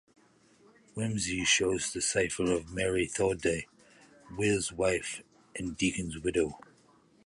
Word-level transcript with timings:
Wimsey 0.95 1.45
shows 1.45 1.93
the 1.93 2.01
cipher 2.01 2.43
to 2.43 2.63
Mary 2.73 3.05
Thoday, 3.07 3.67
Will's 4.35 4.71
wife 4.73 5.21
and 5.55 5.77
Deacon's 5.77 6.17
widow. 6.17 6.57